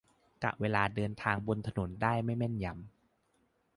[0.43, 2.79] กะเวลาเดินทางบนถนนได้ไม่แม่นยำ